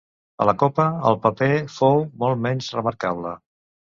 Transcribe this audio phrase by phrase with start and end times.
[0.43, 3.35] A la Copa el paper fou molt més menys remarcable.